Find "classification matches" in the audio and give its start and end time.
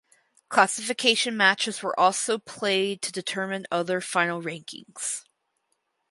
0.49-1.83